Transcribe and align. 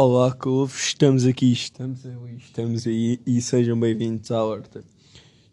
Olá, 0.00 0.32
couves, 0.32 0.80
estamos 0.80 1.26
aqui, 1.26 1.50
estamos 1.50 2.06
aí, 2.06 2.36
estamos 2.36 2.86
aí 2.86 3.20
e 3.26 3.42
sejam 3.42 3.80
bem-vindos 3.80 4.30
à 4.30 4.44
horta. 4.44 4.84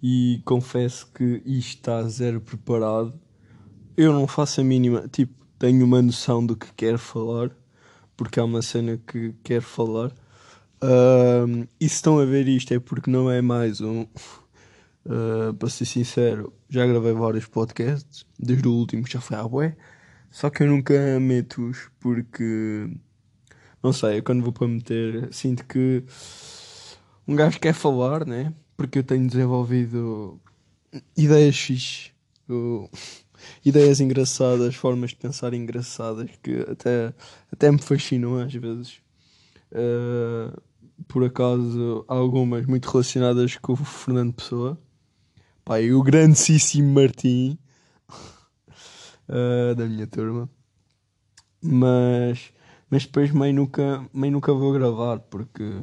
E 0.03 0.39
confesso 0.45 1.11
que 1.11 1.41
isto 1.43 1.77
está 1.77 2.03
zero 2.03 2.39
preparado. 2.39 3.19
Eu 3.97 4.13
não 4.13 4.27
faço 4.27 4.61
a 4.61 4.63
mínima, 4.63 5.07
tipo, 5.07 5.33
tenho 5.57 5.83
uma 5.83 5.99
noção 5.99 6.45
do 6.45 6.55
que 6.55 6.71
quero 6.75 6.99
falar, 6.99 7.49
porque 8.15 8.39
há 8.39 8.43
uma 8.43 8.61
cena 8.61 9.01
que 9.07 9.33
quero 9.43 9.63
falar. 9.63 10.11
E 11.79 11.89
se 11.89 11.95
estão 11.95 12.19
a 12.19 12.25
ver 12.25 12.47
isto 12.47 12.71
é 12.71 12.79
porque 12.79 13.09
não 13.09 13.31
é 13.31 13.41
mais 13.41 13.81
um. 13.81 14.05
ah, 15.09 15.55
para 15.57 15.69
ser 15.69 15.85
sincero, 15.85 16.53
já 16.69 16.85
gravei 16.85 17.13
vários 17.13 17.47
podcasts, 17.47 18.27
desde 18.37 18.67
o 18.67 18.73
último 18.73 19.07
já 19.07 19.19
foi 19.19 19.37
à 19.37 19.47
bué, 19.47 19.75
só 20.29 20.51
que 20.51 20.61
eu 20.61 20.67
nunca 20.67 21.19
meto-os 21.19 21.89
porque 21.99 22.91
não 23.83 23.93
sei, 23.93 24.19
eu 24.19 24.23
quando 24.23 24.43
vou 24.43 24.51
para 24.51 24.67
meter, 24.67 25.33
sinto 25.33 25.65
que 25.65 26.03
um 27.27 27.35
gajo 27.35 27.59
quer 27.59 27.73
falar, 27.73 28.25
né? 28.25 28.53
Porque 28.77 28.99
eu 28.99 29.03
tenho 29.03 29.27
desenvolvido 29.27 30.39
ideias 31.17 31.57
fixe, 31.57 32.11
ou 32.47 32.89
ideias 33.65 33.99
engraçadas, 33.99 34.75
formas 34.75 35.11
de 35.11 35.17
pensar 35.17 35.53
engraçadas 35.53 36.29
que 36.43 36.59
até, 36.69 37.13
até 37.51 37.71
me 37.71 37.79
fascinam 37.79 38.37
às 38.37 38.53
vezes. 38.53 38.99
Uh, 39.71 40.61
por 41.07 41.23
acaso, 41.23 42.05
algumas 42.07 42.65
muito 42.65 42.89
relacionadas 42.89 43.57
com 43.57 43.73
o 43.73 43.77
Fernando 43.77 44.33
Pessoa. 44.33 44.79
Pá, 45.63 45.81
e 45.81 45.91
o 45.91 46.03
grandíssimo 46.03 46.93
Martim 46.93 47.57
uh, 49.27 49.73
da 49.75 49.85
minha 49.85 50.07
turma. 50.07 50.49
Mas 51.61 52.53
mas 52.89 53.05
depois 53.05 53.31
meio 53.31 53.53
nunca, 53.53 54.05
meio 54.13 54.33
nunca 54.33 54.53
vou 54.53 54.73
gravar 54.73 55.19
porque 55.19 55.81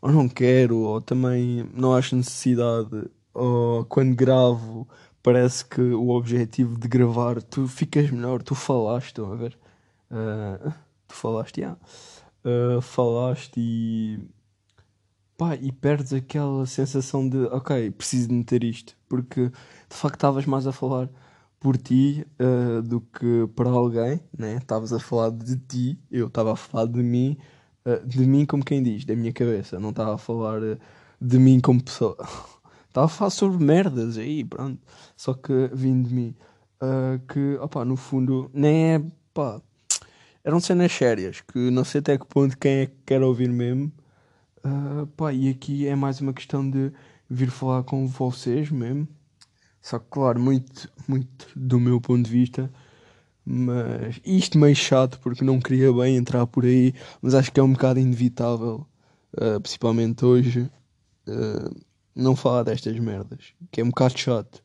ou 0.00 0.12
não 0.12 0.28
quero, 0.28 0.78
ou 0.78 1.00
também 1.00 1.68
não 1.74 1.94
acho 1.94 2.16
necessidade, 2.16 3.10
ou 3.34 3.84
quando 3.86 4.14
gravo 4.14 4.88
parece 5.22 5.64
que 5.64 5.80
o 5.80 6.10
objetivo 6.10 6.78
de 6.78 6.88
gravar, 6.88 7.42
tu 7.42 7.66
ficas 7.66 8.10
melhor, 8.10 8.42
tu 8.42 8.54
falaste, 8.54 9.08
estão 9.08 9.32
a 9.32 9.36
ver? 9.36 9.58
Uh, 10.10 10.72
tu 11.08 11.14
falaste, 11.14 11.60
já. 11.60 11.76
Uh, 12.44 12.80
falaste 12.80 13.54
e 13.58 14.20
pá, 15.36 15.54
e 15.56 15.72
perdes 15.72 16.12
aquela 16.12 16.66
sensação 16.66 17.28
de 17.28 17.38
ok, 17.46 17.90
preciso 17.90 18.28
de 18.28 18.34
meter 18.34 18.64
isto, 18.64 18.96
porque 19.08 19.48
de 19.48 19.96
facto 19.96 20.16
estavas 20.16 20.46
mais 20.46 20.66
a 20.66 20.72
falar 20.72 21.08
por 21.60 21.76
ti 21.76 22.26
uh, 22.40 22.82
do 22.82 23.00
que 23.00 23.48
para 23.54 23.70
alguém, 23.70 24.20
né? 24.36 24.56
Estavas 24.56 24.92
a 24.92 24.98
falar 25.00 25.30
de 25.30 25.56
ti, 25.56 25.98
eu 26.10 26.28
estava 26.28 26.52
a 26.52 26.56
falar 26.56 26.86
de 26.86 27.02
mim, 27.02 27.36
uh, 27.84 28.06
de 28.06 28.20
mim 28.26 28.46
como 28.46 28.64
quem 28.64 28.82
diz, 28.82 29.04
da 29.04 29.16
minha 29.16 29.32
cabeça, 29.32 29.78
não 29.80 29.90
estava 29.90 30.14
a 30.14 30.18
falar 30.18 30.62
uh, 30.62 30.78
de 31.20 31.38
mim 31.38 31.60
como 31.60 31.82
pessoa. 31.82 32.16
Estava 32.88 33.04
a 33.04 33.08
falar 33.08 33.30
sobre 33.30 33.62
merdas 33.62 34.16
aí, 34.16 34.42
pronto. 34.44 34.80
Só 35.14 35.34
que 35.34 35.70
vindo 35.74 36.08
de 36.08 36.14
mim, 36.14 36.34
que, 37.28 37.56
opá, 37.60 37.84
no 37.84 37.96
fundo, 37.96 38.50
nem 38.52 38.94
é, 38.94 39.02
pá, 39.32 39.60
eram 40.42 40.58
cenas 40.58 40.90
sérias, 40.90 41.42
que 41.42 41.70
não 41.70 41.84
sei 41.84 42.00
até 42.00 42.16
que 42.16 42.26
ponto 42.26 42.56
quem 42.56 42.72
é 42.72 42.86
que 42.86 42.96
quer 43.06 43.22
ouvir 43.22 43.50
mesmo. 43.50 43.92
pá, 45.16 45.32
e 45.32 45.50
aqui 45.50 45.86
é 45.86 45.94
mais 45.94 46.20
uma 46.20 46.32
questão 46.32 46.68
de 46.68 46.90
vir 47.28 47.50
falar 47.50 47.84
com 47.84 48.06
vocês 48.08 48.70
mesmo 48.70 49.06
só 49.80 49.98
que, 49.98 50.06
claro, 50.10 50.40
muito, 50.40 50.90
muito 51.06 51.46
do 51.56 51.80
meu 51.80 52.00
ponto 52.00 52.24
de 52.24 52.30
vista. 52.30 52.70
Mas 53.44 54.20
isto 54.24 54.58
meio 54.58 54.76
chato 54.76 55.18
porque 55.20 55.42
não 55.42 55.58
queria 55.58 55.90
bem 55.92 56.16
entrar 56.16 56.46
por 56.46 56.64
aí, 56.66 56.92
mas 57.22 57.34
acho 57.34 57.50
que 57.50 57.58
é 57.58 57.62
um 57.62 57.72
bocado 57.72 57.98
inevitável, 57.98 58.86
uh, 59.32 59.58
principalmente 59.60 60.24
hoje, 60.24 60.70
uh, 61.26 61.80
não 62.14 62.36
falar 62.36 62.64
destas 62.64 62.98
merdas, 62.98 63.54
que 63.70 63.80
é 63.80 63.84
um 63.84 63.88
bocado 63.88 64.18
chato. 64.18 64.62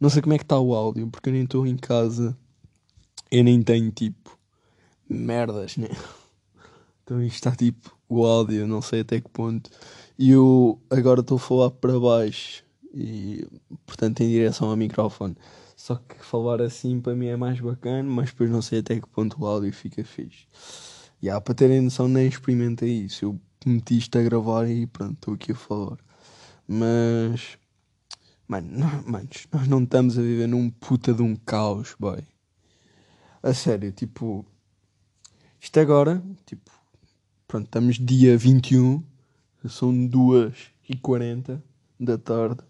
Não 0.00 0.10
sei 0.10 0.20
como 0.20 0.34
é 0.34 0.38
que 0.38 0.44
está 0.44 0.58
o 0.58 0.74
áudio, 0.74 1.08
porque 1.08 1.28
eu 1.28 1.32
nem 1.32 1.44
estou 1.44 1.64
em 1.64 1.76
casa, 1.76 2.36
eu 3.30 3.44
nem 3.44 3.62
tenho 3.62 3.90
tipo 3.92 4.36
merdas, 5.08 5.76
né? 5.76 5.88
Então 7.04 7.22
isto 7.22 7.36
está 7.36 7.52
tipo 7.52 7.96
o 8.06 8.26
áudio, 8.26 8.66
não 8.66 8.82
sei 8.82 9.00
até 9.00 9.18
que 9.18 9.30
ponto. 9.30 9.70
E 10.18 10.30
eu 10.30 10.78
agora 10.90 11.20
estou 11.20 11.38
a 11.38 11.40
falar 11.40 11.70
para 11.70 11.98
baixo 11.98 12.62
e 12.94 13.46
portanto 13.86 14.20
em 14.20 14.28
direção 14.28 14.70
ao 14.70 14.76
microfone. 14.76 15.36
Só 15.76 15.96
que 15.96 16.24
falar 16.24 16.60
assim 16.60 17.00
para 17.00 17.14
mim 17.14 17.26
é 17.26 17.36
mais 17.36 17.60
bacana, 17.60 18.08
mas 18.08 18.30
depois 18.30 18.50
não 18.50 18.60
sei 18.62 18.80
até 18.80 19.00
que 19.00 19.08
ponto 19.08 19.40
o 19.40 19.46
áudio 19.46 19.72
fica 19.72 20.02
fixe. 20.04 20.46
E 21.20 21.26
yeah, 21.26 21.40
para 21.40 21.54
terem 21.54 21.80
noção, 21.80 22.08
nem 22.08 22.26
experimentei 22.28 22.90
isso. 22.90 23.24
Eu 23.24 23.40
meti 23.66 23.98
isto 23.98 24.16
a 24.18 24.22
gravar 24.22 24.68
e 24.68 24.86
pronto, 24.86 25.14
estou 25.14 25.34
aqui 25.34 25.52
a 25.52 25.54
falar. 25.54 25.98
Mas, 26.66 27.58
mano, 28.46 28.68
não, 28.78 29.02
manos, 29.02 29.46
nós 29.52 29.66
não 29.68 29.82
estamos 29.82 30.18
a 30.18 30.22
viver 30.22 30.46
num 30.46 30.70
puta 30.70 31.12
de 31.12 31.22
um 31.22 31.34
caos, 31.34 31.94
boy. 31.98 32.22
A 33.42 33.54
sério, 33.54 33.92
tipo, 33.92 34.44
isto 35.60 35.78
agora, 35.80 36.22
tipo, 36.44 36.70
pronto, 37.46 37.66
estamos 37.66 37.98
dia 37.98 38.36
21, 38.36 39.02
são 39.68 39.92
2h40 39.92 41.62
da 41.98 42.18
tarde. 42.18 42.67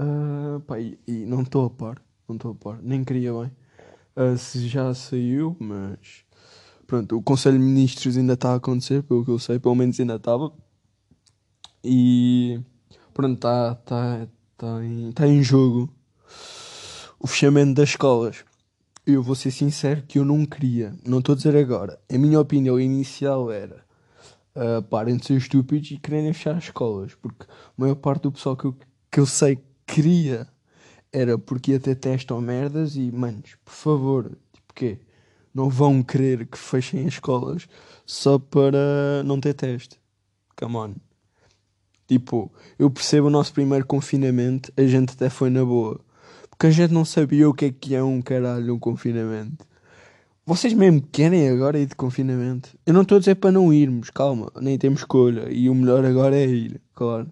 Uh, 0.00 0.60
pá, 0.60 0.80
e, 0.80 0.98
e 1.06 1.26
não 1.26 1.42
estou 1.42 1.66
a 1.66 1.70
par, 1.70 2.02
não 2.26 2.36
estou 2.36 2.52
a 2.52 2.54
par, 2.54 2.78
nem 2.82 3.04
queria 3.04 3.34
bem. 3.34 3.52
Uh, 4.16 4.38
se 4.38 4.66
já 4.66 4.94
saiu, 4.94 5.54
mas 5.60 6.24
pronto, 6.86 7.18
o 7.18 7.22
Conselho 7.22 7.58
de 7.58 7.64
Ministros 7.64 8.16
ainda 8.16 8.32
está 8.32 8.52
a 8.52 8.54
acontecer, 8.54 9.02
pelo 9.02 9.24
que 9.26 9.30
eu 9.30 9.38
sei, 9.38 9.58
pelo 9.58 9.74
menos 9.74 10.00
ainda 10.00 10.14
estava. 10.14 10.50
E 11.84 12.60
pronto, 13.12 13.34
está 13.34 13.74
tá, 13.74 14.26
tá 14.56 14.84
em, 14.84 15.12
tá 15.12 15.26
em 15.26 15.42
jogo 15.42 15.92
o 17.18 17.26
fechamento 17.26 17.74
das 17.74 17.90
escolas. 17.90 18.42
Eu 19.06 19.22
vou 19.22 19.34
ser 19.34 19.50
sincero 19.50 20.02
que 20.08 20.18
eu 20.18 20.24
não 20.24 20.46
queria, 20.46 20.94
não 21.04 21.18
estou 21.18 21.34
a 21.34 21.36
dizer 21.36 21.56
agora. 21.56 22.00
A 22.10 22.16
minha 22.16 22.40
opinião 22.40 22.80
inicial 22.80 23.50
era 23.50 23.84
uh, 24.56 24.82
parem 24.84 25.18
de 25.18 25.26
ser 25.26 25.36
estúpidos 25.36 25.90
e 25.90 25.98
quererem 25.98 26.32
fechar 26.32 26.56
as 26.56 26.64
escolas, 26.64 27.14
porque 27.16 27.44
a 27.44 27.72
maior 27.76 27.96
parte 27.96 28.22
do 28.22 28.32
pessoal 28.32 28.56
que 28.56 28.64
eu, 28.64 28.74
que 29.10 29.20
eu 29.20 29.26
sei 29.26 29.58
queria 29.90 30.46
era 31.12 31.36
porque 31.36 31.78
teste 31.78 32.32
ou 32.32 32.40
merdas 32.40 32.94
e, 32.94 33.10
manos, 33.10 33.56
por 33.64 33.74
favor, 33.74 34.38
tipo 34.52 34.74
quê? 34.74 34.98
Não 35.52 35.68
vão 35.68 36.00
querer 36.02 36.46
que 36.46 36.56
fechem 36.56 37.00
as 37.00 37.14
escolas 37.14 37.66
só 38.06 38.38
para 38.38 39.22
não 39.24 39.40
ter 39.40 39.54
teste. 39.54 40.00
Come 40.56 40.76
on. 40.76 40.94
Tipo, 42.06 42.52
eu 42.78 42.88
percebo 42.90 43.26
o 43.26 43.30
nosso 43.30 43.52
primeiro 43.52 43.84
confinamento, 43.84 44.72
a 44.76 44.82
gente 44.82 45.12
até 45.12 45.28
foi 45.28 45.50
na 45.50 45.64
boa. 45.64 46.00
Porque 46.48 46.66
a 46.68 46.70
gente 46.70 46.92
não 46.92 47.04
sabia 47.04 47.48
o 47.48 47.54
que 47.54 47.64
é 47.64 47.72
que 47.72 47.94
é 47.94 48.02
um 48.02 48.22
caralho 48.22 48.74
um 48.74 48.78
confinamento. 48.78 49.66
Vocês 50.46 50.72
mesmo 50.72 51.02
querem 51.02 51.48
agora 51.48 51.78
ir 51.78 51.86
de 51.86 51.94
confinamento? 51.94 52.76
Eu 52.86 52.94
não 52.94 53.02
estou 53.02 53.16
a 53.16 53.18
dizer 53.18 53.36
para 53.36 53.52
não 53.52 53.72
irmos, 53.72 54.10
calma, 54.10 54.52
nem 54.60 54.78
temos 54.78 55.00
escolha. 55.00 55.48
E 55.50 55.68
o 55.68 55.74
melhor 55.74 56.04
agora 56.04 56.36
é 56.36 56.46
ir, 56.46 56.80
claro. 56.94 57.30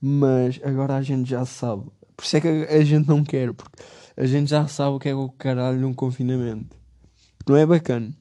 Mas 0.00 0.60
agora 0.62 0.96
a 0.96 1.02
gente 1.02 1.28
já 1.28 1.44
sabe. 1.44 1.90
Por 2.18 2.24
isso 2.24 2.36
é 2.36 2.40
que 2.40 2.48
a 2.48 2.84
gente 2.84 3.06
não 3.06 3.22
quer, 3.22 3.54
porque 3.54 3.80
a 4.16 4.26
gente 4.26 4.50
já 4.50 4.66
sabe 4.66 4.96
o 4.96 4.98
que 4.98 5.08
é 5.08 5.14
o 5.14 5.28
caralho 5.28 5.78
num 5.78 5.94
confinamento. 5.94 6.76
Não 7.48 7.56
é 7.56 7.64
bacana. 7.64 8.12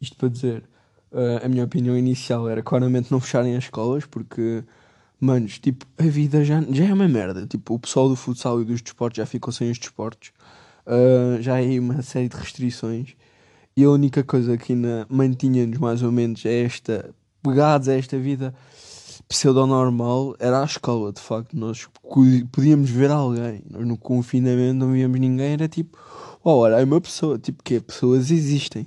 Isto 0.00 0.16
para 0.16 0.28
dizer, 0.28 0.64
uh, 1.12 1.44
a 1.44 1.48
minha 1.48 1.62
opinião 1.62 1.96
inicial 1.96 2.48
era 2.48 2.64
claramente 2.64 3.12
não 3.12 3.20
fecharem 3.20 3.56
as 3.56 3.62
escolas, 3.62 4.06
porque, 4.06 4.64
manos, 5.20 5.60
tipo, 5.60 5.86
a 5.96 6.02
vida 6.02 6.44
já, 6.44 6.60
já 6.62 6.86
é 6.86 6.92
uma 6.92 7.06
merda. 7.06 7.46
Tipo, 7.46 7.74
o 7.74 7.78
pessoal 7.78 8.08
do 8.08 8.16
futsal 8.16 8.60
e 8.60 8.64
dos 8.64 8.82
desportos 8.82 9.18
já 9.18 9.24
ficou 9.24 9.52
sem 9.52 9.70
os 9.70 9.78
desportos. 9.78 10.32
Uh, 10.84 11.40
já 11.40 11.62
é 11.62 11.78
uma 11.78 12.02
série 12.02 12.28
de 12.28 12.36
restrições. 12.36 13.14
E 13.76 13.84
a 13.84 13.90
única 13.90 14.24
coisa 14.24 14.56
que 14.56 14.72
ainda 14.72 15.06
mantinha-nos 15.08 15.78
mais 15.78 16.02
ou 16.02 16.10
menos 16.10 16.44
é 16.44 16.64
esta, 16.64 17.14
pegados 17.40 17.88
a 17.88 17.94
esta 17.94 18.18
vida 18.18 18.52
pseudo-normal 19.34 20.36
era 20.38 20.62
a 20.62 20.64
escola, 20.64 21.12
de 21.12 21.20
facto. 21.20 21.56
Nós 21.56 21.88
podíamos 22.52 22.88
ver 22.88 23.10
alguém. 23.10 23.64
Nós 23.68 23.84
no 23.84 23.98
confinamento 23.98 24.74
não 24.74 24.92
víamos 24.92 25.18
ninguém. 25.18 25.54
Era 25.54 25.66
tipo, 25.66 25.98
oh, 26.42 26.58
olha, 26.58 26.76
é 26.76 26.84
uma 26.84 27.00
pessoa. 27.00 27.36
Tipo, 27.36 27.62
que 27.62 27.80
Pessoas 27.80 28.30
existem. 28.30 28.86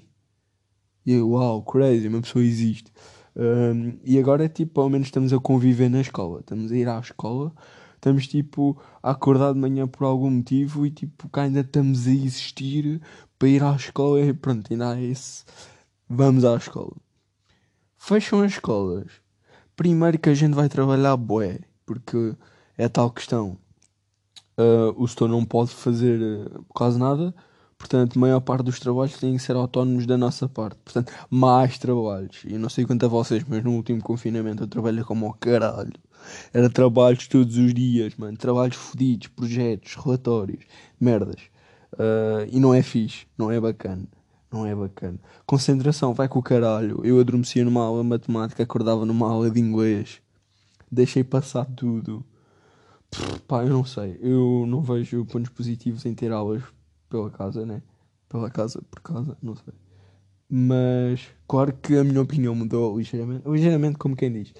E 1.05 1.13
eu, 1.13 1.31
uau, 1.31 1.61
crazy, 1.63 2.07
uma 2.07 2.21
pessoa 2.21 2.43
existe. 2.43 2.91
Um, 3.35 3.99
e 4.03 4.17
agora 4.17 4.45
é 4.45 4.47
tipo, 4.47 4.73
pelo 4.75 4.89
menos 4.89 5.07
estamos 5.07 5.33
a 5.33 5.39
conviver 5.39 5.89
na 5.89 5.99
escola. 5.99 6.39
Estamos 6.39 6.71
a 6.71 6.77
ir 6.77 6.87
à 6.87 6.97
escola. 6.97 7.53
Estamos 7.95 8.27
tipo 8.27 8.81
a 9.03 9.11
acordar 9.11 9.53
de 9.53 9.59
manhã 9.59 9.85
por 9.85 10.05
algum 10.05 10.29
motivo 10.29 10.85
e 10.85 10.91
tipo 10.91 11.27
cá 11.29 11.41
ainda 11.41 11.61
estamos 11.61 12.07
a 12.07 12.11
existir 12.11 13.01
para 13.37 13.49
ir 13.49 13.63
à 13.63 13.75
escola 13.75 14.21
e 14.21 14.33
pronto, 14.33 14.71
ainda 14.71 14.91
há 14.91 15.01
esse. 15.01 15.43
Vamos 16.07 16.45
à 16.45 16.55
escola. 16.55 16.95
Fecham 17.97 18.41
as 18.41 18.53
escolas 18.53 19.26
Primeiro 19.77 20.19
que 20.19 20.29
a 20.29 20.33
gente 20.33 20.53
vai 20.53 20.67
trabalhar 20.67 21.15
bué, 21.15 21.61
porque 21.85 22.35
é 22.77 22.89
tal 22.89 23.09
questão. 23.09 23.57
Uh, 24.59 24.91
o 24.97 25.07
setor 25.07 25.29
não 25.29 25.45
pode 25.45 25.71
fazer 25.71 26.19
uh, 26.19 26.65
quase 26.67 26.99
nada, 26.99 27.33
Portanto, 27.77 28.17
a 28.17 28.19
maior 28.19 28.39
parte 28.41 28.63
dos 28.63 28.79
trabalhos 28.79 29.17
têm 29.17 29.37
que 29.37 29.41
ser 29.43 29.55
autónomos 29.55 30.05
da 30.05 30.17
nossa 30.17 30.49
parte. 30.49 30.77
Portanto, 30.83 31.13
mais 31.29 31.77
trabalhos. 31.77 32.43
E 32.45 32.57
não 32.57 32.69
sei 32.69 32.85
quanto 32.85 33.05
a 33.05 33.09
vocês, 33.09 33.43
mas 33.47 33.63
no 33.63 33.71
último 33.71 34.01
confinamento 34.01 34.63
eu 34.63 34.67
trabalhei 34.67 35.03
como 35.03 35.27
ao 35.27 35.33
caralho. 35.33 35.93
Era 36.51 36.69
trabalhos 36.69 37.27
todos 37.27 37.55
os 37.57 37.73
dias, 37.73 38.15
mano. 38.15 38.35
Trabalhos 38.35 38.75
fodidos, 38.75 39.27
projetos, 39.27 39.95
relatórios, 39.95 40.65
merdas. 40.99 41.41
Uh, 41.93 42.49
e 42.51 42.59
não 42.59 42.73
é 42.73 42.81
fixe, 42.81 43.27
não 43.37 43.51
é 43.51 43.59
bacana. 43.59 44.07
Não 44.51 44.65
é 44.65 44.73
bacana. 44.73 45.19
Concentração, 45.45 46.13
vai 46.13 46.27
com 46.27 46.39
o 46.39 46.43
caralho. 46.43 47.01
Eu 47.03 47.19
adormecia 47.19 47.65
numa 47.65 47.83
aula 47.83 48.01
de 48.01 48.09
matemática, 48.09 48.63
acordava 48.63 49.05
numa 49.05 49.29
aula 49.29 49.51
de 49.51 49.59
inglês. 49.59 50.21
Deixei 50.89 51.23
passar 51.23 51.65
tudo. 51.65 52.25
Pá, 53.47 53.63
eu 53.63 53.69
não 53.69 53.85
sei. 53.85 54.17
Eu 54.21 54.65
não 54.67 54.81
vejo 54.81 55.25
pontos 55.25 55.49
positivos 55.49 56.05
em 56.05 56.13
ter 56.13 56.31
aulas 56.31 56.63
pela 57.09 57.29
casa, 57.29 57.65
né? 57.65 57.81
Pela 58.29 58.49
casa, 58.49 58.81
por 58.89 59.01
casa, 59.01 59.37
não 59.41 59.55
sei. 59.55 59.73
Mas, 60.49 61.27
claro 61.47 61.73
que 61.73 61.97
a 61.97 62.03
minha 62.03 62.21
opinião 62.21 62.55
mudou 62.55 62.97
ligeiramente. 62.97 63.47
Ligeiramente, 63.47 63.97
como 63.97 64.15
quem 64.15 64.31
diz. 64.31 64.53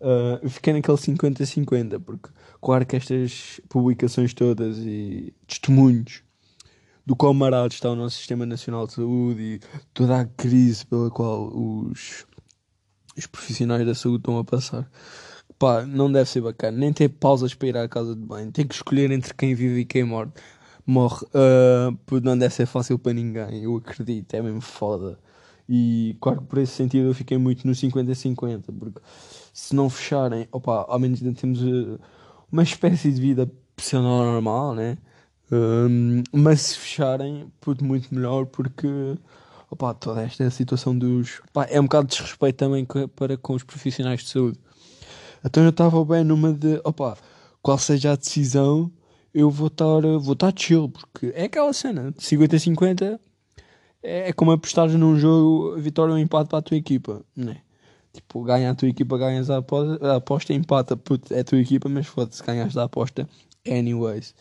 Uh, 0.00 0.48
fiquei 0.48 0.72
naquele 0.72 0.96
50-50, 0.96 2.00
porque, 2.00 2.28
claro 2.60 2.84
que 2.84 2.96
estas 2.96 3.60
publicações 3.68 4.34
todas 4.34 4.78
e 4.78 5.32
testemunhos 5.46 6.24
do 7.04 7.16
quão 7.16 7.34
marado 7.34 7.72
está 7.72 7.90
o 7.90 7.96
nosso 7.96 8.16
Sistema 8.16 8.46
Nacional 8.46 8.86
de 8.86 8.94
Saúde 8.94 9.42
e 9.42 9.60
toda 9.92 10.20
a 10.20 10.24
crise 10.24 10.86
pela 10.86 11.10
qual 11.10 11.48
os, 11.54 12.26
os 13.16 13.26
profissionais 13.26 13.84
da 13.84 13.94
saúde 13.94 14.18
estão 14.18 14.38
a 14.38 14.44
passar. 14.44 14.88
Pá, 15.58 15.86
não 15.86 16.10
deve 16.10 16.28
ser 16.28 16.40
bacana. 16.40 16.76
Nem 16.76 16.92
ter 16.92 17.08
pausas 17.08 17.54
para 17.54 17.68
ir 17.68 17.76
à 17.76 17.88
casa 17.88 18.14
de 18.16 18.20
banho. 18.20 18.50
Ter 18.50 18.64
que 18.64 18.74
escolher 18.74 19.10
entre 19.12 19.32
quem 19.34 19.54
vive 19.54 19.80
e 19.80 19.84
quem 19.84 20.02
morre. 20.04 20.30
morre. 20.84 21.24
Uh, 21.26 22.20
não 22.20 22.36
deve 22.36 22.52
ser 22.52 22.66
fácil 22.66 22.98
para 22.98 23.12
ninguém. 23.12 23.62
Eu 23.62 23.76
acredito. 23.76 24.34
É 24.34 24.42
mesmo 24.42 24.60
foda. 24.60 25.18
E 25.68 26.16
claro 26.20 26.40
que 26.40 26.48
por 26.48 26.58
esse 26.58 26.72
sentido 26.72 27.08
eu 27.08 27.14
fiquei 27.14 27.38
muito 27.38 27.64
no 27.64 27.74
50-50. 27.74 28.76
Porque 28.76 29.00
se 29.52 29.74
não 29.74 29.88
fecharem, 29.88 30.48
opa, 30.50 30.84
ao 30.88 30.98
menos 30.98 31.22
ainda 31.22 31.40
temos 31.40 31.62
uh, 31.62 32.00
uma 32.50 32.64
espécie 32.64 33.12
de 33.12 33.20
vida 33.20 33.48
profissional 33.76 34.24
normal, 34.24 34.74
né? 34.74 34.98
Um, 35.52 36.22
mas 36.32 36.62
se 36.62 36.78
fecharem, 36.78 37.52
puto, 37.60 37.84
muito 37.84 38.14
melhor 38.14 38.46
porque 38.46 38.88
opa, 39.70 39.92
toda 39.92 40.22
esta 40.22 40.48
situação 40.50 40.96
dos. 40.96 41.40
Opa, 41.50 41.64
é 41.64 41.78
um 41.78 41.84
bocado 41.84 42.08
de 42.08 42.16
desrespeito 42.16 42.56
também 42.56 42.86
para 43.14 43.36
com 43.36 43.54
os 43.54 43.62
profissionais 43.62 44.22
de 44.22 44.30
saúde. 44.30 44.58
Então 45.44 45.62
eu 45.62 45.70
estava 45.70 46.02
bem 46.04 46.24
numa 46.24 46.52
de 46.52 46.80
opa, 46.84 47.18
qual 47.60 47.76
seja 47.76 48.12
a 48.12 48.16
decisão, 48.16 48.90
eu 49.34 49.50
vou 49.50 49.66
estar 49.66 50.00
vou 50.20 50.32
estar 50.32 50.52
chill, 50.56 50.88
porque 50.88 51.32
é 51.34 51.44
aquela 51.44 51.72
cena, 51.72 52.12
50-50 52.12 53.18
é, 54.02 54.28
é 54.28 54.32
como 54.32 54.52
apostar 54.52 54.88
num 54.90 55.18
jogo 55.18 55.76
vitória 55.78 56.12
ou 56.12 56.18
empate 56.18 56.48
para 56.48 56.58
a 56.58 56.62
tua 56.62 56.76
equipa, 56.76 57.22
né? 57.36 57.58
Tipo, 58.12 58.42
ganha 58.42 58.70
a 58.70 58.74
tua 58.74 58.88
equipa, 58.88 59.16
ganhas 59.16 59.48
a 59.50 59.58
aposta, 59.58 60.06
a 60.06 60.16
aposta 60.16 60.52
empata, 60.52 60.96
puto, 60.96 61.32
é 61.32 61.40
a 61.40 61.44
tua 61.44 61.58
equipa, 61.58 61.88
mas 61.88 62.06
foda-se, 62.06 62.42
ganhas 62.42 62.76
a 62.76 62.84
aposta 62.84 63.28
anyways. 63.66 64.34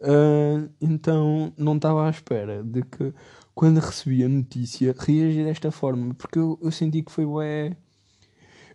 Uh, 0.00 0.70
então 0.80 1.52
não 1.56 1.74
estava 1.74 2.06
à 2.06 2.10
espera 2.10 2.62
de 2.62 2.82
que 2.82 3.12
quando 3.52 3.80
recebi 3.80 4.22
a 4.22 4.28
notícia 4.28 4.94
reagir 4.96 5.44
desta 5.44 5.72
forma, 5.72 6.14
porque 6.14 6.38
eu, 6.38 6.56
eu 6.62 6.70
senti 6.70 7.02
que 7.02 7.10
foi 7.10 7.24
ué. 7.24 7.76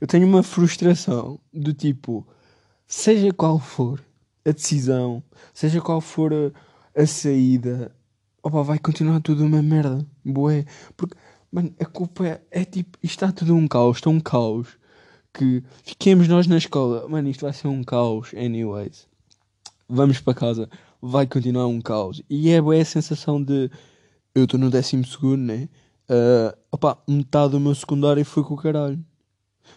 Eu 0.02 0.08
tenho 0.08 0.28
uma 0.28 0.44
frustração 0.44 1.40
do 1.54 1.74
tipo, 1.74 2.28
seja 2.86 3.32
qual 3.32 3.58
for 3.58 4.04
a 4.46 4.52
decisão, 4.52 5.24
seja 5.54 5.80
qual 5.80 6.02
for 6.02 6.34
a, 6.34 7.02
a 7.02 7.08
saída, 7.08 7.96
opa, 8.44 8.62
vai 8.62 8.78
continuar 8.78 9.22
tudo 9.22 9.46
uma 9.46 9.62
merda, 9.62 10.06
bué. 10.26 10.66
Porque, 10.98 11.16
mano, 11.50 11.74
a 11.80 11.86
culpa 11.86 12.28
é, 12.28 12.42
é 12.52 12.66
tipo, 12.66 12.98
isto 13.02 13.24
está 13.24 13.32
tudo 13.32 13.56
um 13.56 13.66
caos, 13.68 13.98
está 13.98 14.10
um 14.10 14.20
caos. 14.20 14.78
Que 15.34 15.64
fiquemos 15.84 16.28
nós 16.28 16.46
na 16.46 16.58
escola, 16.58 17.08
mano, 17.08 17.30
isto 17.30 17.46
vai 17.46 17.54
ser 17.54 17.68
um 17.68 17.84
caos, 17.84 18.34
anyways. 18.34 19.08
Vamos 19.88 20.20
para 20.20 20.34
casa 20.34 20.70
vai 21.06 21.28
continuar 21.28 21.68
um 21.68 21.82
caos. 21.82 22.22
E 22.30 22.50
é 22.50 22.62
boa 22.62 22.80
a 22.80 22.86
sensação 22.86 23.44
de 23.44 23.70
eu 24.34 24.46
estou 24.46 24.58
no 24.58 24.70
décimo 24.70 25.06
segundo, 25.06 25.42
né? 25.42 25.68
Uh, 26.10 26.58
opa, 26.72 26.98
metade 27.06 27.52
do 27.52 27.60
meu 27.60 27.76
secundário 27.76 28.24
foi 28.24 28.42
com 28.42 28.54
o 28.54 28.58
caralho. 28.58 28.98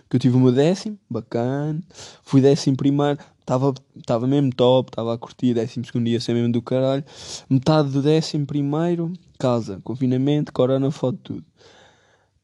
Que 0.09 0.17
eu 0.17 0.21
tive 0.21 0.37
o 0.37 0.41
meu 0.41 0.53
décimo, 0.53 0.97
bacana. 1.11 1.83
Fui 2.23 2.41
décimo 2.41 2.77
primeiro, 2.77 3.19
estava 3.41 4.27
mesmo 4.27 4.55
top, 4.55 4.91
estava 4.91 5.15
a 5.15 5.19
curtir. 5.19 5.53
Décimo 5.53 5.85
segundo 5.85 6.07
ia 6.07 6.21
ser 6.21 6.33
mesmo 6.33 6.53
do 6.53 6.63
caralho. 6.63 7.05
Metade 7.51 7.91
do 7.91 8.03
décimo 8.03 8.47
primeiro, 8.47 9.13
casa, 9.37 9.81
confinamento, 9.83 10.53
corona, 10.53 10.93
foto, 10.93 11.19
tudo. 11.25 11.45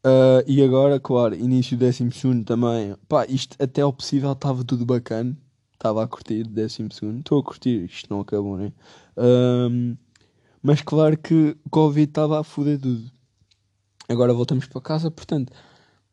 Uh, 0.05 0.43
e 0.45 0.61
agora, 0.61 0.99
claro, 0.99 1.37
início 1.37 1.77
do 1.77 1.81
décimo 1.81 2.11
segundo 2.13 2.45
também. 2.45 2.97
Pá, 3.09 3.27
isto 3.29 3.57
até 3.63 3.81
ao 3.81 3.93
possível 3.93 4.33
estava 4.33 4.65
tudo 4.65 4.85
bacana 4.85 5.37
estava 5.83 6.05
a 6.05 6.07
curtir, 6.07 6.45
décimo 6.45 6.93
segundo. 6.93 7.19
Estou 7.19 7.41
a 7.41 7.43
curtir, 7.43 7.85
isto 7.85 8.09
não 8.09 8.21
acabou, 8.21 8.57
né? 8.57 8.73
Um, 9.17 9.97
mas 10.63 10.81
claro 10.81 11.19
que 11.19 11.57
Covid 11.71 12.09
estava 12.09 12.41
a 12.41 12.45
foder 12.45 12.79
tudo. 12.81 13.11
Agora 14.09 14.33
voltamos 14.33 14.67
para 14.67 14.81
casa, 14.81 15.11
portanto, 15.11 15.53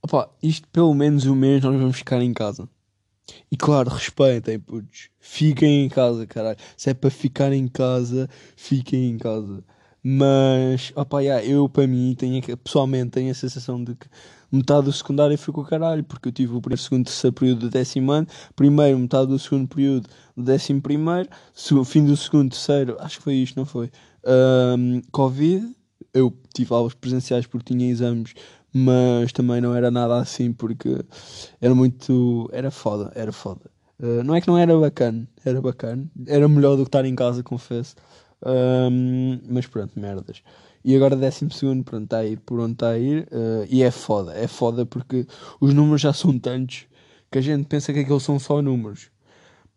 opa, 0.01 0.30
isto 0.42 0.68
pelo 0.69 0.94
menos 0.95 1.25
um 1.27 1.36
mês 1.36 1.63
nós 1.63 1.80
vamos 1.80 1.98
ficar 1.98 2.21
em 2.21 2.33
casa. 2.33 2.68
E 3.51 3.56
claro, 3.56 3.92
respeitem, 3.92 4.60
putos. 4.60 5.10
Fiquem 5.19 5.86
em 5.86 5.89
casa, 5.89 6.25
caralho. 6.25 6.57
Se 6.75 6.89
é 6.89 6.94
para 6.95 7.12
ficar 7.12 7.54
em 7.54 7.68
casa, 7.68 8.27
fiquem 8.56 9.12
em 9.12 9.18
casa. 9.19 9.63
Mas, 10.12 10.92
opa, 10.96 11.22
yeah, 11.22 11.46
eu 11.46 11.70
para 11.70 11.86
mim, 11.86 12.16
tenho, 12.18 12.42
pessoalmente, 12.58 13.12
tenho 13.12 13.30
a 13.30 13.34
sensação 13.36 13.84
de 13.84 13.94
que 13.94 14.08
metade 14.52 14.86
do 14.86 14.92
secundário 14.92 15.38
foi 15.38 15.54
com 15.54 15.62
o 15.62 15.64
caralho, 15.64 16.04
porque 16.04 16.30
eu 16.30 16.32
tive 16.32 16.56
o 16.56 16.60
primeiro, 16.60 16.82
segundo, 16.82 17.06
terceiro 17.06 17.36
período 17.36 17.60
do 17.60 17.70
décimo 17.70 18.12
ano, 18.12 18.26
primeiro, 18.56 18.98
metade 18.98 19.28
do 19.28 19.38
segundo 19.38 19.68
período 19.68 20.10
do 20.36 20.44
décimo 20.44 20.82
primeiro, 20.82 21.30
fim 21.86 22.06
do 22.06 22.18
segundo, 22.18 22.50
terceiro, 22.50 22.98
acho 23.00 23.20
que 23.20 23.24
foi 23.24 23.36
isto, 23.36 23.56
não 23.56 23.68
foi? 23.68 23.92
Um, 24.26 25.00
Covid, 25.12 25.76
eu 26.12 26.36
tive 26.56 26.74
aulas 26.74 26.96
presenciais 26.96 27.46
porque 27.46 27.72
tinha 27.72 27.88
exames, 27.88 28.34
mas 28.74 29.32
também 29.32 29.62
não 29.62 29.76
era 29.76 29.92
nada 29.92 30.18
assim, 30.18 30.52
porque 30.52 31.06
era 31.62 31.76
muito. 31.76 32.50
era 32.52 32.72
foda, 32.72 33.12
era 33.14 33.32
foda. 33.32 33.70
Uh, 34.00 34.24
não 34.24 34.34
é 34.34 34.42
que 34.42 34.48
não 34.48 34.58
era 34.58 34.76
bacana, 34.76 35.28
era 35.46 35.62
bacana, 35.62 36.10
era 36.25 36.48
melhor 36.48 36.75
do 36.78 36.84
que 36.84 36.88
estar 36.88 37.06
em 37.06 37.13
casa, 37.13 37.44
confesso. 37.44 37.96
Um, 38.46 39.39
mas 39.48 39.67
pronto, 39.67 40.00
merdas. 40.00 40.41
E 40.84 40.96
agora 40.96 41.15
décimo 41.15 41.51
segundo, 41.51 41.84
pronto, 41.84 42.05
está 42.05 42.19
a 42.19 42.25
ir 42.25 42.39
por 42.39 42.60
onde 42.60 42.74
está 42.74 42.89
a 42.89 43.00
ir. 43.00 43.27
Uh, 43.31 43.67
e 43.69 43.84
é 43.84 43.91
foda, 43.91 44.34
é 44.34 44.48
foda 44.48 44.86
porque 44.86 45.27
os 45.60 45.74
números 45.74 46.01
já 46.01 46.13
são 46.13 46.38
tantos 46.39 46.86
que 47.31 47.38
a 47.38 47.41
gente 47.41 47.65
pensa 47.65 47.93
que 47.93 48.00
aqueles 48.00 48.24
são 48.24 48.39
só 48.39 48.62
números. 48.62 49.10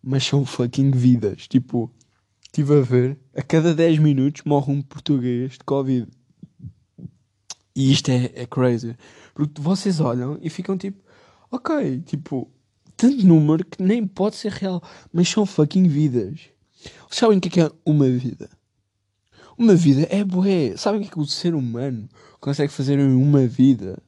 Mas 0.02 0.24
são 0.24 0.44
fucking 0.44 0.90
vidas. 0.92 1.46
Tipo, 1.48 1.90
estive 2.44 2.78
a 2.78 2.80
ver, 2.80 3.18
a 3.34 3.42
cada 3.42 3.74
10 3.74 3.98
minutos 3.98 4.42
morre 4.44 4.72
um 4.72 4.82
português 4.82 5.52
de 5.52 5.64
Covid. 5.64 6.08
E 7.74 7.92
isto 7.92 8.10
é, 8.10 8.30
é 8.34 8.46
crazy. 8.46 8.96
Porque 9.34 9.60
vocês 9.60 10.00
olham 10.00 10.38
e 10.42 10.50
ficam 10.50 10.76
tipo, 10.76 11.02
ok, 11.50 12.00
tipo, 12.00 12.50
tanto 12.96 13.26
número 13.26 13.64
que 13.64 13.82
nem 13.82 14.06
pode 14.06 14.36
ser 14.36 14.52
real. 14.52 14.82
Mas 15.12 15.28
são 15.28 15.46
fucking 15.46 15.88
vidas. 15.88 16.51
Sabem 17.10 17.38
o 17.38 17.40
que 17.40 17.48
é, 17.48 17.50
que 17.50 17.60
é 17.60 17.70
uma 17.84 18.08
vida? 18.08 18.48
Uma 19.56 19.74
vida 19.74 20.06
é 20.10 20.24
bué. 20.24 20.76
Sabem 20.76 21.00
o 21.00 21.02
que 21.02 21.10
é 21.10 21.12
que 21.12 21.20
o 21.20 21.26
ser 21.26 21.54
humano 21.54 22.08
consegue 22.40 22.72
fazer 22.72 22.98
em 22.98 23.14
uma 23.14 23.46
vida? 23.46 24.02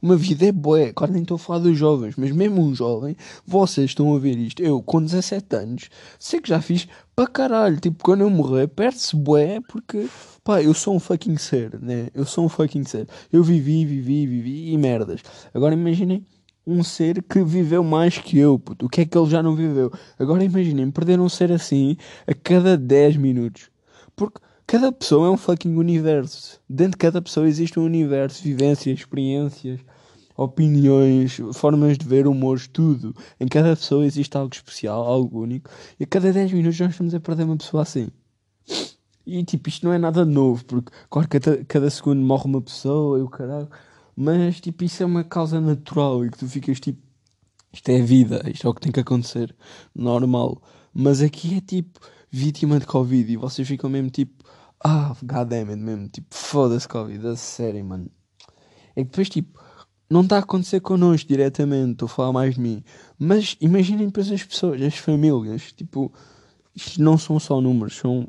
Uma 0.00 0.16
vida 0.16 0.46
é 0.46 0.52
bué. 0.52 0.92
Claro, 0.92 1.12
nem 1.12 1.22
estou 1.22 1.36
a 1.36 1.38
falar 1.38 1.58
dos 1.60 1.76
jovens, 1.76 2.14
mas 2.16 2.30
mesmo 2.32 2.62
um 2.62 2.74
jovem, 2.74 3.16
vocês 3.46 3.90
estão 3.90 4.14
a 4.14 4.18
ver 4.18 4.36
isto. 4.36 4.62
Eu, 4.62 4.82
com 4.82 5.02
17 5.02 5.56
anos, 5.56 5.88
sei 6.18 6.40
que 6.40 6.48
já 6.48 6.60
fiz 6.60 6.88
para 7.14 7.26
caralho. 7.26 7.78
Tipo, 7.78 8.02
quando 8.02 8.22
eu 8.22 8.30
morrer, 8.30 8.68
perde-se 8.68 9.16
bué 9.16 9.60
porque, 9.68 10.08
pá, 10.42 10.62
eu 10.62 10.74
sou 10.74 10.94
um 10.94 11.00
fucking 11.00 11.36
ser, 11.36 11.80
né? 11.80 12.08
Eu 12.14 12.24
sou 12.24 12.44
um 12.44 12.48
fucking 12.48 12.84
ser. 12.84 13.08
Eu 13.32 13.42
vivi, 13.42 13.84
vivi, 13.84 14.26
vivi 14.26 14.72
e 14.72 14.78
merdas. 14.78 15.20
Agora 15.54 15.74
imaginem 15.74 16.24
um 16.66 16.82
ser 16.82 17.22
que 17.22 17.42
viveu 17.42 17.84
mais 17.84 18.18
que 18.18 18.38
eu, 18.38 18.58
puto. 18.58 18.86
O 18.86 18.88
que 18.88 19.02
é 19.02 19.06
que 19.06 19.16
ele 19.16 19.30
já 19.30 19.42
não 19.42 19.54
viveu? 19.54 19.92
Agora 20.18 20.42
imaginem 20.42 20.90
perder 20.90 21.20
um 21.20 21.28
ser 21.28 21.52
assim 21.52 21.96
a 22.26 22.34
cada 22.34 22.76
10 22.76 23.16
minutos. 23.16 23.70
Porque 24.16 24.40
Cada 24.66 24.90
pessoa 24.90 25.28
é 25.28 25.30
um 25.30 25.36
fucking 25.36 25.76
universo. 25.76 26.60
Dentro 26.68 26.92
de 26.92 26.96
cada 26.96 27.22
pessoa 27.22 27.46
existe 27.46 27.78
um 27.78 27.84
universo, 27.84 28.42
vivências, 28.42 28.98
experiências, 28.98 29.78
opiniões, 30.36 31.38
formas 31.54 31.96
de 31.96 32.04
ver, 32.04 32.26
humores, 32.26 32.66
tudo. 32.66 33.14
Em 33.38 33.46
cada 33.46 33.76
pessoa 33.76 34.04
existe 34.04 34.36
algo 34.36 34.52
especial, 34.52 35.06
algo 35.06 35.40
único. 35.40 35.70
E 36.00 36.04
a 36.04 36.06
cada 36.06 36.32
10 36.32 36.50
minutos 36.50 36.80
nós 36.80 36.90
estamos 36.90 37.14
a 37.14 37.20
perder 37.20 37.44
uma 37.44 37.56
pessoa 37.56 37.84
assim. 37.84 38.08
E 39.24 39.44
tipo, 39.44 39.68
isto 39.68 39.86
não 39.86 39.92
é 39.92 39.98
nada 39.98 40.24
novo, 40.24 40.64
porque 40.64 40.90
claro, 41.08 41.28
cada, 41.28 41.64
cada 41.64 41.88
segundo 41.88 42.20
morre 42.20 42.46
uma 42.46 42.60
pessoa 42.60 43.20
e 43.20 43.22
o 43.22 43.28
caralho. 43.28 43.68
Mas 44.16 44.60
tipo, 44.60 44.84
isso 44.84 45.02
é 45.02 45.06
uma 45.06 45.22
causa 45.22 45.60
natural 45.60 46.24
e 46.24 46.30
que 46.30 46.38
tu 46.38 46.48
ficas 46.48 46.80
tipo, 46.80 47.02
isto 47.72 47.88
é 47.90 48.00
vida, 48.00 48.42
isto 48.50 48.66
é 48.66 48.70
o 48.70 48.74
que 48.74 48.80
tem 48.80 48.92
que 48.92 49.00
acontecer, 49.00 49.54
normal. 49.94 50.62
Mas 50.94 51.20
aqui 51.20 51.58
é 51.58 51.60
tipo 51.60 52.00
vítima 52.30 52.80
de 52.80 52.86
Covid 52.86 53.30
e 53.30 53.36
vocês 53.36 53.68
ficam 53.68 53.90
mesmo 53.90 54.10
tipo, 54.10 54.44
ah, 54.82 55.14
goddammit 55.22 55.76
mesmo, 55.78 56.08
tipo, 56.08 56.34
foda-se 56.34 56.88
Covid, 56.88 57.26
a 57.26 57.36
sério, 57.36 57.84
mano. 57.84 58.10
É 58.94 59.02
que 59.02 59.10
depois, 59.10 59.28
tipo, 59.28 59.60
não 60.08 60.22
está 60.22 60.36
a 60.36 60.40
acontecer 60.40 60.80
connosco 60.80 61.28
diretamente, 61.28 61.92
estou 61.92 62.06
a 62.06 62.08
falar 62.08 62.32
mais 62.32 62.54
de 62.54 62.60
mim. 62.60 62.82
Mas 63.18 63.56
imaginem 63.60 64.06
depois 64.06 64.30
as 64.30 64.42
pessoas, 64.42 64.80
as 64.80 64.96
famílias, 64.96 65.72
tipo, 65.72 66.12
isto 66.74 67.02
não 67.02 67.18
são 67.18 67.38
só 67.38 67.60
números, 67.60 67.96
são 67.96 68.28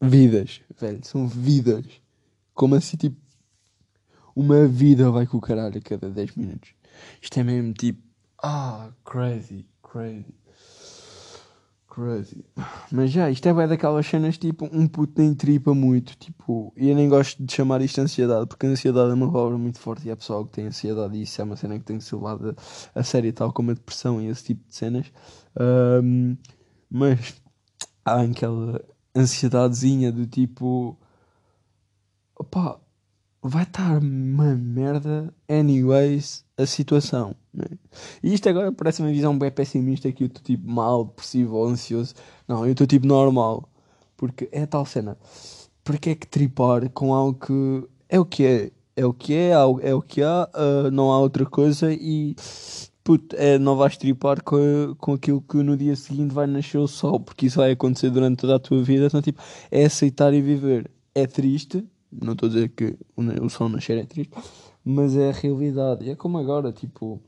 vidas, 0.00 0.60
velho, 0.78 1.00
são 1.04 1.28
vidas. 1.28 1.86
Como 2.54 2.74
assim, 2.74 2.96
tipo, 2.96 3.16
uma 4.34 4.66
vida 4.66 5.10
vai 5.10 5.26
com 5.26 5.36
o 5.36 5.40
caralho 5.40 5.78
a 5.78 5.80
cada 5.80 6.10
10 6.10 6.36
minutos. 6.36 6.70
Isto 7.20 7.40
é 7.40 7.44
mesmo 7.44 7.72
tipo, 7.72 8.02
ah, 8.42 8.90
crazy, 9.04 9.66
crazy. 9.82 10.34
Crazy. 11.88 12.42
Mas 12.90 13.10
já, 13.10 13.30
isto 13.30 13.46
é 13.46 13.52
bem 13.52 13.68
daquelas 13.68 14.06
cenas 14.06 14.38
tipo, 14.38 14.66
um 14.72 14.86
puto 14.88 15.20
nem 15.20 15.34
tripa 15.34 15.74
muito, 15.74 16.16
tipo, 16.16 16.72
e 16.74 16.88
eu 16.88 16.96
nem 16.96 17.06
gosto 17.06 17.44
de 17.44 17.52
chamar 17.52 17.82
isto 17.82 17.96
de 17.96 18.00
ansiedade, 18.00 18.46
porque 18.46 18.66
ansiedade 18.66 19.10
é 19.10 19.14
uma 19.14 19.30
palavra 19.30 19.58
muito 19.58 19.78
forte 19.78 20.08
e 20.08 20.10
é 20.10 20.16
pessoal 20.16 20.46
que 20.46 20.52
tem 20.52 20.66
ansiedade 20.66 21.14
e 21.16 21.22
isso 21.22 21.40
é 21.40 21.44
uma 21.44 21.54
cena 21.54 21.78
que 21.78 21.84
tem 21.84 21.98
que 21.98 22.04
ser 22.04 22.16
levada 22.16 22.56
a 22.94 23.02
sério, 23.02 23.30
tal 23.34 23.52
como 23.52 23.72
a 23.72 23.74
depressão 23.74 24.22
e 24.22 24.28
esse 24.28 24.42
tipo 24.44 24.66
de 24.66 24.74
cenas. 24.74 25.12
Um, 26.02 26.34
mas 26.90 27.34
há 28.04 28.22
aquela 28.22 28.82
ansiedadezinha 29.14 30.10
do 30.10 30.26
tipo, 30.26 30.98
opá, 32.34 32.80
vai 33.42 33.64
estar 33.64 33.98
uma 33.98 34.54
merda 34.54 35.34
anyways 35.48 36.44
a 36.56 36.64
situação. 36.64 37.34
Né? 37.52 37.66
E 38.22 38.32
isto 38.32 38.48
agora 38.48 38.70
parece 38.72 39.02
uma 39.02 39.10
visão 39.10 39.36
bem 39.36 39.50
pessimista 39.50 40.10
que 40.12 40.24
eu 40.24 40.28
estou 40.28 40.42
tipo 40.42 40.70
mal, 40.70 41.14
ou 41.50 41.66
ansioso. 41.66 42.14
Não, 42.46 42.64
eu 42.64 42.72
estou 42.72 42.86
tipo 42.86 43.06
normal. 43.06 43.68
Porque 44.16 44.48
é 44.52 44.64
tal 44.64 44.86
cena. 44.86 45.18
Porque 45.82 46.10
é 46.10 46.14
que 46.14 46.26
tripar 46.28 46.88
com 46.90 47.12
algo 47.12 47.38
que 47.38 47.88
é 48.08 48.20
o 48.20 48.24
que 48.24 48.46
é? 48.46 48.70
É 48.94 49.06
o 49.06 49.12
que 49.12 49.34
é, 49.34 49.50
é 49.82 49.94
o 49.94 50.02
que 50.02 50.22
há, 50.22 50.48
uh, 50.54 50.90
não 50.90 51.10
há 51.10 51.18
outra 51.18 51.46
coisa 51.46 51.92
e 51.92 52.36
puto, 53.02 53.34
é, 53.36 53.58
não 53.58 53.76
vais 53.76 53.96
tripar 53.96 54.42
com, 54.42 54.94
com 54.98 55.14
aquilo 55.14 55.40
que 55.40 55.56
no 55.56 55.76
dia 55.76 55.96
seguinte 55.96 56.32
vai 56.32 56.46
nascer 56.46 56.78
o 56.78 56.86
sol, 56.86 57.18
porque 57.18 57.46
isso 57.46 57.56
vai 57.56 57.72
acontecer 57.72 58.10
durante 58.10 58.40
toda 58.40 58.56
a 58.56 58.58
tua 58.58 58.82
vida. 58.82 59.06
Então, 59.06 59.22
tipo, 59.22 59.42
é 59.70 59.84
aceitar 59.84 60.32
e 60.34 60.40
viver. 60.40 60.90
É 61.14 61.26
triste, 61.26 61.84
não 62.12 62.34
estou 62.34 62.48
a 62.48 62.52
dizer 62.52 62.68
que 62.70 62.96
o 63.40 63.48
sol 63.48 63.68
nascer 63.68 63.98
é 63.98 64.04
triste, 64.04 64.34
mas 64.84 65.16
é 65.16 65.30
a 65.30 65.32
realidade. 65.32 66.08
É 66.10 66.14
como 66.14 66.38
agora, 66.38 66.72
tipo, 66.72 67.20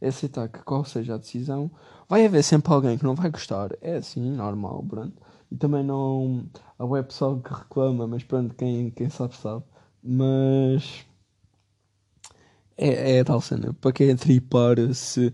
é 0.00 0.08
aceitar 0.08 0.48
que 0.48 0.62
qual 0.62 0.84
seja 0.84 1.14
a 1.14 1.18
decisão, 1.18 1.70
vai 2.08 2.24
haver 2.24 2.42
sempre 2.42 2.72
alguém 2.72 2.96
que 2.96 3.04
não 3.04 3.14
vai 3.14 3.30
gostar. 3.30 3.70
É 3.80 3.96
assim, 3.96 4.30
normal, 4.30 4.84
pronto. 4.88 5.14
E 5.50 5.56
também 5.56 5.82
não. 5.82 6.46
Há 6.78 6.84
web 6.84 7.08
pessoal 7.08 7.40
que 7.40 7.52
reclama, 7.52 8.06
mas 8.06 8.22
pronto, 8.22 8.54
quem, 8.54 8.90
quem 8.90 9.10
sabe, 9.10 9.34
sabe. 9.36 9.64
Mas. 10.02 11.06
É, 12.76 13.16
é 13.16 13.20
a 13.20 13.24
tal 13.24 13.40
cena. 13.40 13.74
Para 13.74 13.92
quem 13.92 14.10
é 14.10 14.14
tripar, 14.14 14.76
se 14.94 15.32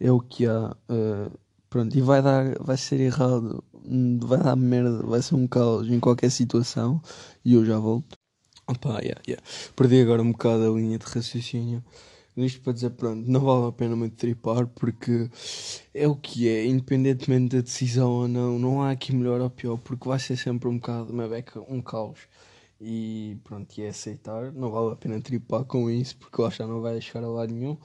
é 0.00 0.10
o 0.12 0.20
que 0.20 0.46
há. 0.46 0.76
Uh, 0.90 1.38
pronto, 1.70 1.96
e 1.96 2.00
vai 2.00 2.22
dar. 2.22 2.58
Vai 2.60 2.76
ser 2.76 3.00
errado. 3.00 3.64
Vai 4.20 4.38
dar 4.42 4.56
merda. 4.56 5.02
Vai 5.06 5.22
ser 5.22 5.34
um 5.36 5.46
caos 5.46 5.88
em 5.88 6.00
qualquer 6.00 6.30
situação. 6.30 7.00
E 7.44 7.54
eu 7.54 7.64
já 7.64 7.78
volto. 7.78 8.21
Opa, 8.72 9.00
yeah, 9.00 9.20
yeah. 9.28 9.42
Perdi 9.76 10.00
agora 10.00 10.22
um 10.22 10.32
bocado 10.32 10.64
a 10.64 10.74
linha 10.74 10.98
de 10.98 11.04
raciocínio. 11.04 11.84
Isto 12.34 12.62
para 12.62 12.72
dizer, 12.72 12.90
pronto, 12.90 13.30
não 13.30 13.40
vale 13.40 13.68
a 13.68 13.72
pena 13.72 13.94
muito 13.94 14.16
tripar 14.16 14.66
porque 14.66 15.28
é 15.92 16.08
o 16.08 16.16
que 16.16 16.48
é, 16.48 16.64
independentemente 16.64 17.56
da 17.56 17.62
decisão 17.62 18.10
ou 18.10 18.28
não, 18.28 18.58
não 18.58 18.82
há 18.82 18.90
aqui 18.92 19.14
melhor 19.14 19.42
ou 19.42 19.50
pior, 19.50 19.76
porque 19.76 20.08
vai 20.08 20.18
ser 20.18 20.38
sempre 20.38 20.68
um 20.70 20.76
bocado, 20.78 21.12
uma 21.12 21.28
beca, 21.28 21.60
um 21.68 21.82
caos. 21.82 22.20
E 22.80 23.36
pronto, 23.44 23.78
e 23.78 23.82
é 23.82 23.88
aceitar, 23.90 24.50
não 24.52 24.70
vale 24.70 24.92
a 24.94 24.96
pena 24.96 25.20
tripar 25.20 25.64
com 25.66 25.90
isso, 25.90 26.16
porque 26.16 26.40
lá 26.40 26.48
já 26.50 26.66
não 26.66 26.80
vai 26.80 27.00
chegar 27.00 27.24
a 27.24 27.28
lado 27.28 27.52
nenhum. 27.52 27.76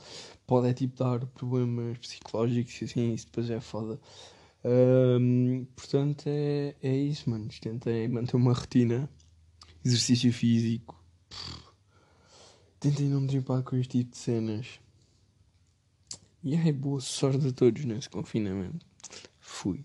Pode 0.48 0.70
é 0.70 0.74
tipo 0.74 0.98
dar 1.04 1.20
problemas 1.28 1.98
psicológicos 1.98 2.82
e 2.82 2.86
assim, 2.86 3.14
isso 3.14 3.26
depois 3.26 3.50
é 3.50 3.60
foda. 3.60 4.00
Portanto, 5.76 6.24
é, 6.28 6.76
é 6.82 6.96
isso, 6.96 7.30
mano. 7.30 7.48
Tentei 7.62 8.08
manter 8.08 8.36
uma 8.38 8.54
rotina 8.54 9.10
exercício 9.88 10.32
físico. 10.32 11.02
Tentei 12.80 13.08
não 13.08 13.22
me 13.22 13.28
tripar 13.28 13.64
com 13.64 13.76
este 13.76 14.00
tipo 14.00 14.12
de 14.12 14.18
cenas. 14.18 14.80
E 16.44 16.56
ai, 16.56 16.72
boa 16.72 17.02
sorte 17.02 17.48
a 17.48 17.52
todos 17.52 17.84
nesse 17.86 18.10
confinamento. 18.10 18.86
Fui. 19.40 19.84